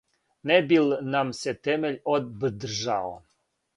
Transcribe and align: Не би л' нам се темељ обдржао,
Не 0.51 0.55
би 0.69 0.77
л' 0.85 1.01
нам 1.15 1.29
се 1.41 1.53
темељ 1.67 2.01
обдржао, 2.15 3.13